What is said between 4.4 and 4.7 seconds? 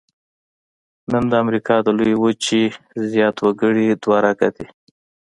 دي.